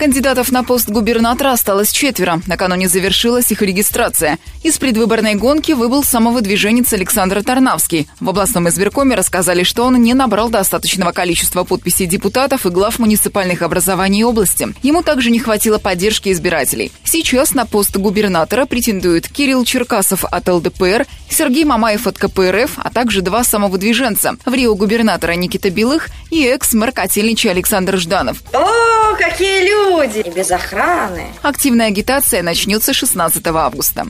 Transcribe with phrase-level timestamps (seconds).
[0.00, 2.40] Кандидатов на пост губернатора осталось четверо.
[2.46, 4.38] Накануне завершилась их регистрация.
[4.62, 8.08] Из предвыборной гонки выбыл самовыдвиженец Александр Тарнавский.
[8.18, 13.60] В областном избиркоме рассказали, что он не набрал достаточного количества подписей депутатов и глав муниципальных
[13.60, 14.68] образований области.
[14.82, 16.92] Ему также не хватило поддержки избирателей.
[17.04, 23.20] Сейчас на пост губернатора претендуют Кирилл Черкасов от ЛДПР, Сергей Мамаев от КПРФ, а также
[23.20, 24.36] два самовыдвиженца.
[24.46, 28.38] В Рио губернатора Никита Белых и экс-мэр Котельнича Александр Жданов.
[29.20, 30.20] Какие люди!
[30.20, 31.26] и без охраны.
[31.42, 34.06] Активная агитация начнется 16 августа.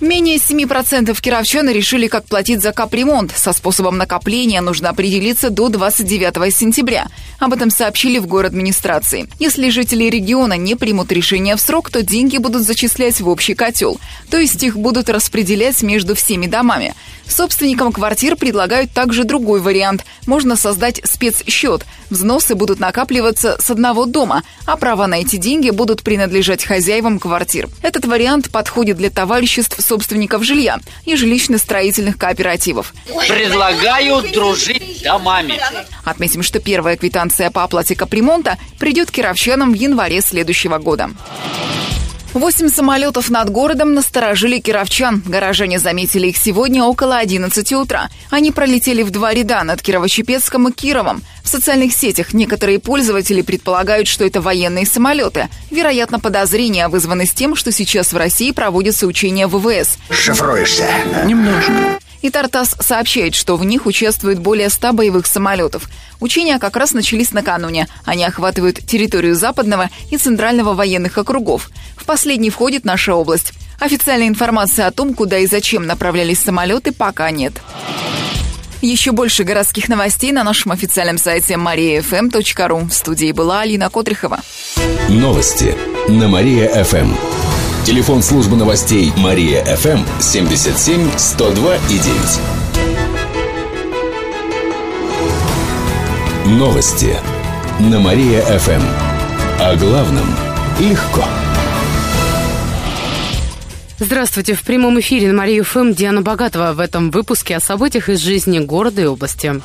[0.00, 3.32] Менее 7% кировчан решили, как платить за капремонт.
[3.36, 7.08] Со способом накопления нужно определиться до 29 сентября.
[7.38, 9.28] Об этом сообщили в город администрации.
[9.38, 14.00] Если жители региона не примут решение в срок, то деньги будут зачислять в общий котел.
[14.30, 16.94] То есть их будут распределять между всеми домами.
[17.30, 20.04] Собственникам квартир предлагают также другой вариант.
[20.26, 21.86] Можно создать спецсчет.
[22.10, 27.68] Взносы будут накапливаться с одного дома, а права на эти деньги будут принадлежать хозяевам квартир.
[27.82, 32.94] Этот вариант подходит для товариществ собственников жилья и жилищно-строительных кооперативов.
[33.28, 35.58] Предлагаю дружить домами.
[36.04, 41.10] Отметим, что первая квитанция по оплате капремонта придет кировчанам в январе следующего года.
[42.32, 45.20] Восемь самолетов над городом насторожили кировчан.
[45.26, 48.08] Горожане заметили их сегодня около 11 утра.
[48.30, 51.22] Они пролетели в два ряда над Кирово-Чепецком и Кировом.
[51.42, 55.48] В социальных сетях некоторые пользователи предполагают, что это военные самолеты.
[55.72, 59.98] Вероятно, подозрения вызваны с тем, что сейчас в России проводятся учения ВВС.
[60.10, 60.86] Шифруешься?
[61.24, 61.72] Немножко.
[62.22, 65.88] И Тартас сообщает, что в них участвует более 100 боевых самолетов.
[66.20, 67.88] Учения как раз начались накануне.
[68.04, 71.70] Они охватывают территорию Западного и Центрального военных округов.
[71.96, 73.52] В последний входит наша область.
[73.78, 77.54] Официальной информации о том, куда и зачем направлялись самолеты, пока нет.
[78.82, 82.88] Еще больше городских новостей на нашем официальном сайте mariafm.ru.
[82.88, 84.40] В студии была Алина Котрихова.
[85.08, 85.74] Новости
[86.08, 87.39] на Мария-ФМ.
[87.84, 91.98] Телефон службы новостей Мария-ФМ 77 102 и 9.
[96.58, 97.16] Новости
[97.80, 98.82] на Мария-ФМ.
[99.60, 100.26] О главном
[100.78, 101.24] легко.
[103.98, 104.54] Здравствуйте.
[104.54, 106.72] В прямом эфире на Марию ФМ Диана Богатова.
[106.72, 109.60] В этом выпуске о событиях из жизни города и области.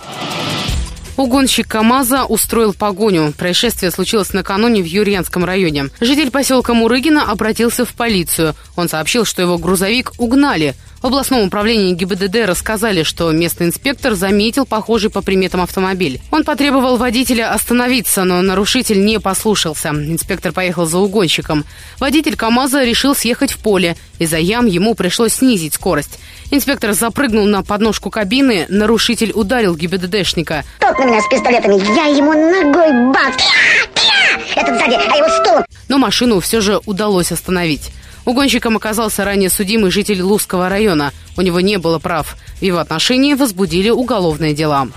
[1.17, 3.33] Угонщик КАМАЗа устроил погоню.
[3.37, 5.89] Происшествие случилось накануне в Юрьянском районе.
[6.01, 8.53] Житель поселка Мурыгина обратился в полицию.
[8.75, 10.75] Он сообщил, что его грузовик угнали.
[11.05, 16.19] В областном управлении ГИБДД рассказали, что местный инспектор заметил похожий по приметам автомобиль.
[16.31, 19.89] Он потребовал водителя остановиться, но нарушитель не послушался.
[19.89, 21.63] Инспектор поехал за угонщиком.
[21.99, 23.95] Водитель КАМАЗа решил съехать в поле.
[24.17, 26.17] Из-за ям ему пришлось снизить скорость.
[26.49, 30.63] Инспектор запрыгнул на подножку кабины, нарушитель ударил ГИБДДшника.
[30.79, 33.43] Тот на меня с пистолетами, я ему ногой бац.
[34.55, 35.65] Этот сзади, а его стул.
[35.87, 37.91] Но машину все же удалось остановить.
[38.25, 41.13] Угонщиком оказался ранее судимый житель Лузского района.
[41.37, 42.35] У него не было прав.
[42.59, 44.87] В его отношении возбудили уголовные дела.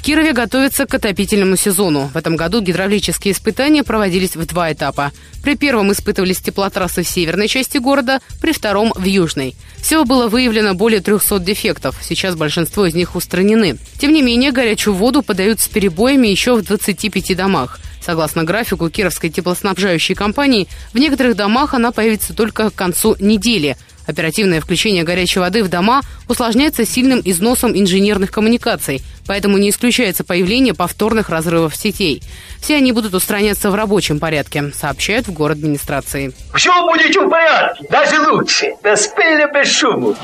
[0.00, 2.10] В Кирове готовятся к отопительному сезону.
[2.14, 5.12] В этом году гидравлические испытания проводились в два этапа.
[5.42, 9.54] При первом испытывались теплотрассы в северной части города, при втором– в южной.
[9.76, 11.96] Всего было выявлено более 300 дефектов.
[12.00, 13.76] Сейчас большинство из них устранены.
[13.98, 17.78] Тем не менее, горячую воду подают с перебоями еще в 25 домах.
[18.10, 23.76] Согласно графику Кировской теплоснабжающей компании, в некоторых домах она появится только к концу недели.
[24.04, 30.74] Оперативное включение горячей воды в дома усложняется сильным износом инженерных коммуникаций, поэтому не исключается появление
[30.74, 32.20] повторных разрывов сетей.
[32.60, 36.32] Все они будут устраняться в рабочем порядке, сообщают в город администрации.
[36.56, 38.72] Все будет в порядке, даже лучше.
[38.82, 40.16] Без пыли, без шуму.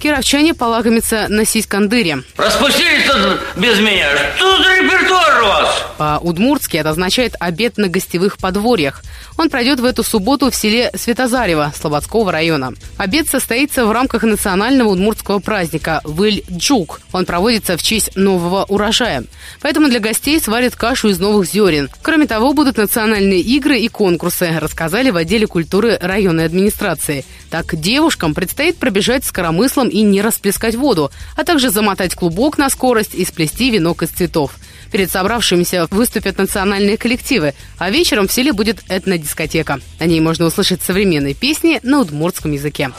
[0.00, 2.22] Кировчане полакомятся на сиськандыре.
[2.38, 4.08] Распустились тут без меня.
[4.36, 5.86] Что за репертуар у вас?
[5.98, 9.02] По-удмуртски это означает «обед на гостевых подворьях».
[9.36, 12.72] Он пройдет в эту субботу в селе Светозарево Слободского района.
[12.96, 17.00] Обед состоится в рамках национального удмуртского праздника Выль-Джук.
[17.12, 19.24] Он проводится в честь нового урожая.
[19.60, 21.90] Поэтому для гостей сварят кашу из новых зерен.
[22.02, 27.26] Кроме того, будут национальные игры и конкурсы, рассказали в отделе культуры районной администрации.
[27.50, 32.70] Так, девушкам предстоит пробежать с коромыслом и не расплескать воду, а также замотать клубок на
[32.70, 34.52] скорость и сплести венок из цветов.
[34.90, 39.80] Перед собравшимися выступят национальные коллективы, а вечером в селе будет этнодискотека.
[39.98, 42.90] На ней можно услышать современные песни на удмуртском языке.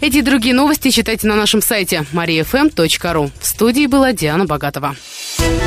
[0.00, 3.30] Эти и другие новости читайте на нашем сайте mariafm.ru.
[3.40, 4.96] В студии была Диана Богатова.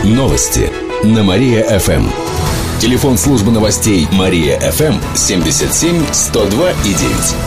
[0.03, 0.69] Новости
[1.03, 2.07] на Мария-ФМ.
[2.79, 7.46] Телефон службы новостей Мария ФМ 77 102 и 9.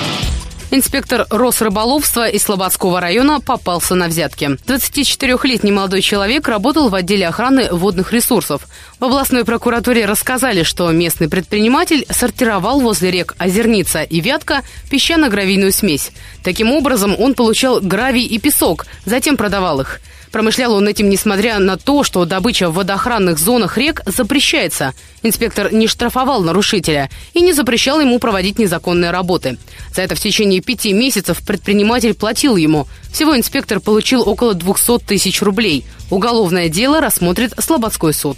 [0.73, 4.57] Инспектор Росрыболовства из Слободского района попался на взятки.
[4.65, 8.61] 24-летний молодой человек работал в отделе охраны водных ресурсов.
[8.97, 16.11] В областной прокуратуре рассказали, что местный предприниматель сортировал возле рек Озерница и Вятка песчано-гравийную смесь.
[16.41, 19.99] Таким образом, он получал гравий и песок, затем продавал их.
[20.31, 24.93] Промышлял он этим, несмотря на то, что добыча в водоохранных зонах рек запрещается.
[25.23, 29.57] Инспектор не штрафовал нарушителя и не запрещал ему проводить незаконные работы.
[29.93, 32.87] За это в течение пяти месяцев предприниматель платил ему.
[33.11, 35.85] Всего инспектор получил около 200 тысяч рублей.
[36.09, 38.37] Уголовное дело рассмотрит Слободской суд.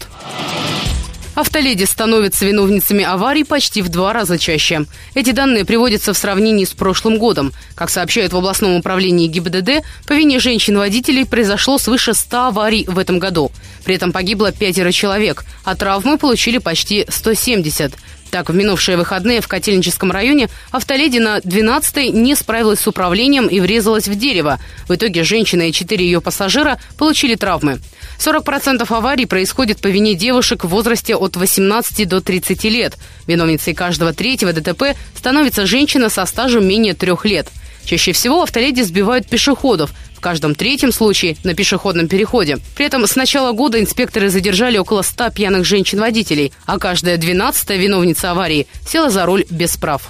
[1.36, 4.86] Автоледи становятся виновницами аварий почти в два раза чаще.
[5.16, 7.54] Эти данные приводятся в сравнении с прошлым годом.
[7.74, 13.18] Как сообщают в областном управлении ГИБДД, по вине женщин-водителей произошло свыше 100 аварий в этом
[13.18, 13.52] году.
[13.84, 17.94] При этом погибло пятеро человек, а травмы получили почти 170.
[18.34, 23.60] Так, в минувшие выходные в Котельническом районе автоледи на 12-й не справилась с управлением и
[23.60, 24.60] врезалась в дерево.
[24.88, 27.80] В итоге женщина и четыре ее пассажира получили травмы.
[28.18, 32.98] 40% аварий происходит по вине девушек в возрасте от 18 до 30 лет.
[33.28, 37.50] Виновницей каждого третьего ДТП становится женщина со стажем менее трех лет.
[37.86, 39.92] Чаще всего автоледи сбивают пешеходов,
[40.24, 42.58] каждом третьем случае на пешеходном переходе.
[42.76, 48.32] При этом с начала года инспекторы задержали около 100 пьяных женщин-водителей, а каждая двенадцатая виновница
[48.32, 50.10] аварии села за руль без прав.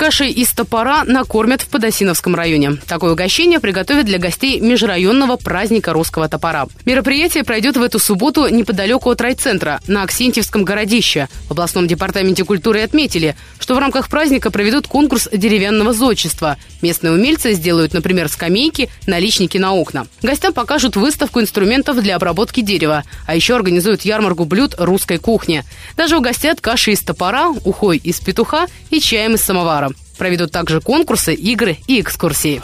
[0.00, 2.78] Кашей из топора накормят в Подосиновском районе.
[2.88, 6.68] Такое угощение приготовят для гостей межрайонного праздника русского топора.
[6.86, 11.28] Мероприятие пройдет в эту субботу неподалеку от райцентра, на Аксентьевском городище.
[11.48, 16.56] В областном департаменте культуры отметили, что в рамках праздника проведут конкурс деревянного зодчества.
[16.80, 20.06] Местные умельцы сделают, например, скамейки, наличники на окна.
[20.22, 25.62] Гостям покажут выставку инструментов для обработки дерева, а еще организуют ярмарку блюд русской кухни.
[25.94, 29.89] Даже угостят каши из топора, ухой из петуха и чаем из самовара.
[30.20, 32.60] Проведут также конкурсы, игры и экскурсии.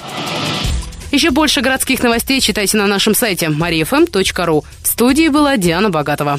[1.11, 4.63] Еще больше городских новостей читайте на нашем сайте mariafm.ru.
[4.83, 6.39] В студии была Диана Богатова.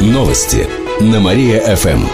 [0.00, 0.66] Новости
[1.00, 2.06] на Мария-ФМ.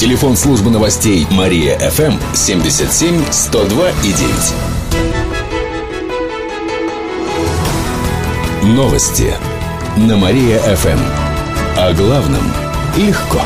[0.00, 4.12] Телефон службы новостей Мария-ФМ 77 102 и
[8.64, 8.74] 9.
[8.74, 9.32] Новости
[9.96, 10.98] на Мария-ФМ.
[11.76, 12.52] О главном
[12.96, 13.40] легко.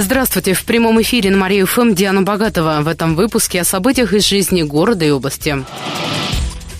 [0.00, 0.54] Здравствуйте.
[0.54, 2.82] В прямом эфире на Марию ФМ Диана Богатова.
[2.82, 5.64] В этом выпуске о событиях из жизни города и области.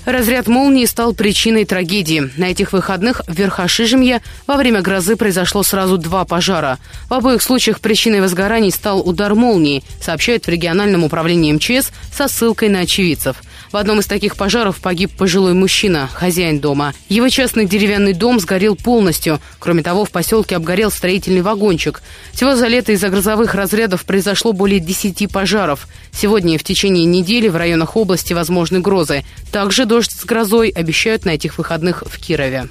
[0.06, 2.30] Разряд молнии стал причиной трагедии.
[2.36, 6.78] На этих выходных в Верхошижемье во время грозы произошло сразу два пожара.
[7.10, 12.68] В обоих случаях причиной возгораний стал удар молнии, сообщают в региональном управлении МЧС со ссылкой
[12.68, 13.42] на очевидцев.
[13.70, 16.94] В одном из таких пожаров погиб пожилой мужчина, хозяин дома.
[17.08, 19.40] Его частный деревянный дом сгорел полностью.
[19.58, 22.02] Кроме того, в поселке обгорел строительный вагончик.
[22.32, 25.86] Всего за лето из-за грозовых разрядов произошло более 10 пожаров.
[26.12, 29.24] Сегодня в течение недели в районах области возможны грозы.
[29.52, 32.68] Также дождь с грозой обещают на этих выходных в Кирове.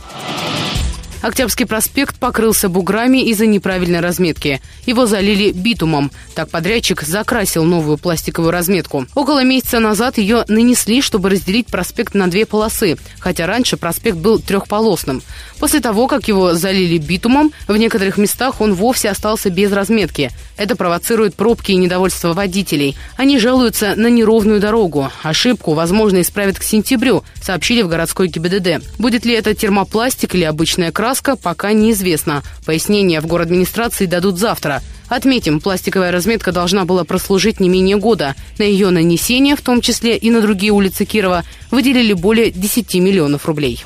[1.28, 4.62] Октябрьский проспект покрылся буграми из-за неправильной разметки.
[4.86, 6.10] Его залили битумом.
[6.36, 9.08] Так подрядчик закрасил новую пластиковую разметку.
[9.14, 14.40] Около месяца назад ее нанесли, чтобы разделить проспект на две полосы, хотя раньше проспект был
[14.40, 15.22] трехполосным.
[15.60, 20.32] После того, как его залили битумом, в некоторых местах он вовсе остался без разметки.
[20.56, 22.96] Это провоцирует пробки и недовольство водителей.
[23.18, 25.12] Они жалуются на неровную дорогу.
[25.24, 28.98] Ошибку, возможно, исправят к сентябрю, сообщили в городской ГИБДД.
[28.98, 32.44] Будет ли это термопластик или обычная краска, краска пока неизвестно.
[32.66, 34.82] Пояснения в город администрации дадут завтра.
[35.10, 38.36] Отметим, пластиковая разметка должна была прослужить не менее года.
[38.58, 43.46] На ее нанесение, в том числе и на другие улицы Кирова, выделили более 10 миллионов
[43.46, 43.84] рублей.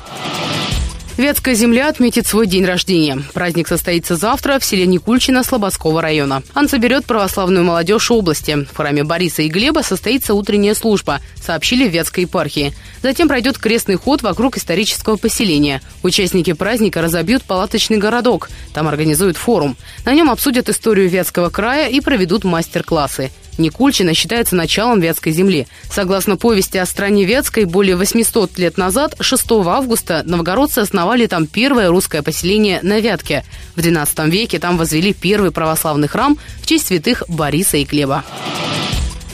[1.18, 3.22] Вятская земля отметит свой день рождения.
[3.34, 6.42] Праздник состоится завтра в селе Никульчино Слободского района.
[6.54, 8.66] Он соберет православную молодежь области.
[8.72, 12.72] В храме Бориса и Глеба состоится утренняя служба, сообщили в Вятской епархии.
[13.02, 15.82] Затем пройдет крестный ход вокруг исторического поселения.
[16.02, 18.48] Участники праздника разобьют палаточный городок.
[18.72, 19.76] Там организуют форум.
[20.06, 23.30] На нем обсудят историю Вятского края и проведут мастер-классы.
[23.58, 25.66] Никульчина считается началом Вятской земли.
[25.90, 31.88] Согласно повести о стране Вятской, более 800 лет назад, 6 августа, новгородцы основали там первое
[31.88, 33.44] русское поселение на Вятке.
[33.76, 38.24] В XII веке там возвели первый православный храм в честь святых Бориса и Глеба.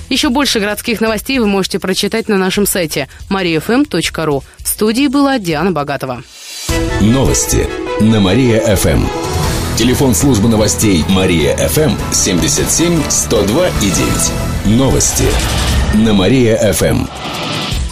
[0.09, 4.43] Еще больше городских новостей вы можете прочитать на нашем сайте mariafm.ru.
[4.59, 6.23] В студии была Диана Богатова.
[7.01, 7.69] Новости
[8.01, 9.28] на Мария-ФМ.
[9.79, 14.77] Телефон службы новостей Мария-ФМ 77 102 и 9.
[14.77, 15.23] Новости
[15.95, 17.07] на Мария-ФМ.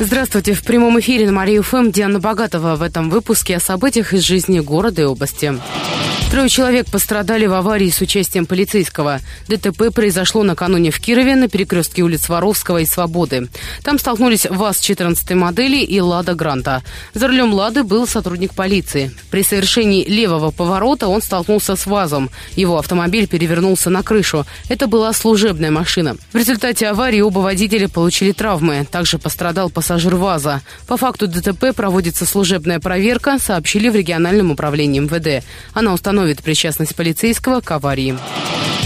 [0.01, 0.55] Здравствуйте.
[0.55, 2.75] В прямом эфире на Марию ФМ Диана Богатова.
[2.75, 5.55] В этом выпуске о событиях из жизни города и области.
[6.29, 9.21] Трое человек пострадали в аварии с участием полицейского.
[9.47, 13.49] ДТП произошло накануне в Кирове на перекрестке улиц Воровского и Свободы.
[13.85, 16.83] Там столкнулись ВАЗ-14 модели и «Лада Гранта».
[17.15, 19.13] За рулем «Лады» был сотрудник полиции.
[19.31, 22.29] При совершении левого поворота он столкнулся с ВАЗом.
[22.57, 24.45] Его автомобиль перевернулся на крышу.
[24.69, 26.17] Это была служебная машина.
[26.33, 28.85] В результате аварии оба водителя получили травмы.
[28.91, 30.63] Также пострадал пассажир ВАЗа.
[30.89, 35.47] По факту ДТП проводится служебная проверка, сообщили в региональном управлении МВД.
[35.73, 38.17] Она установлена установит причастность полицейского к аварии.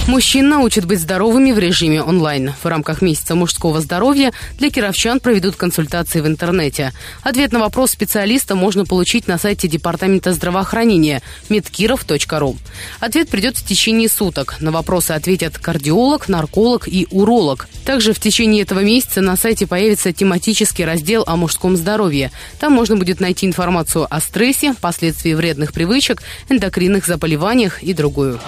[0.09, 2.53] Мужчин научат быть здоровыми в режиме онлайн.
[2.61, 6.93] В рамках месяца мужского здоровья для кировчан проведут консультации в интернете.
[7.23, 12.57] Ответ на вопрос специалиста можно получить на сайте Департамента здравоохранения medkirov.ru.
[12.99, 14.57] Ответ придет в течение суток.
[14.59, 17.69] На вопросы ответят кардиолог, нарколог и уролог.
[17.91, 22.31] Также в течение этого месяца на сайте появится тематический раздел о мужском здоровье.
[22.61, 28.39] Там можно будет найти информацию о стрессе, последствии вредных привычек, эндокринных заболеваниях и другую.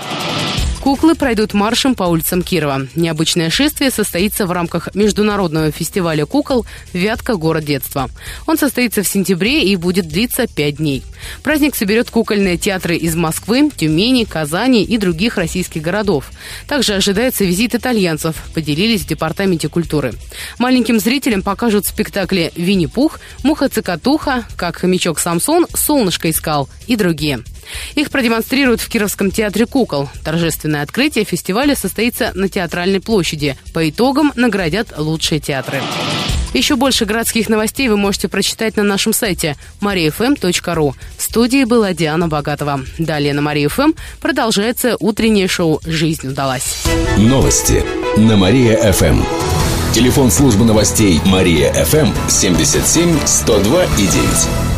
[0.82, 2.88] Куклы пройдут маршем по улицам Кирова.
[2.96, 7.36] Необычное шествие состоится в рамках международного фестиваля кукол «Вятка.
[7.36, 8.10] Город детства».
[8.48, 11.04] Он состоится в сентябре и будет длиться пять дней.
[11.44, 16.32] Праздник соберет кукольные театры из Москвы, Тюмени, Казани и других российских городов.
[16.66, 20.12] Также ожидается визит итальянцев, поделились в Департаменте культуры.
[20.58, 27.44] Маленьким зрителям покажут спектакли «Винни-Пух», «Муха-цикатуха», «Как хомячок Самсон», «Солнышко искал» и другие.
[27.94, 30.08] Их продемонстрируют в Кировском театре кукол.
[30.24, 33.56] Торжественное открытие фестиваля состоится на Театральной площади.
[33.72, 35.80] По итогам наградят лучшие театры.
[36.52, 40.94] Еще больше городских новостей вы можете прочитать на нашем сайте mariafm.ru.
[41.16, 42.80] В студии была Диана Богатова.
[42.98, 46.84] Далее на Мария ФМ продолжается утреннее шоу «Жизнь удалась».
[47.16, 47.84] Новости
[48.16, 49.22] на Мария-ФМ.
[49.94, 54.71] Телефон службы новостей Мария-ФМ 77 102 и 9.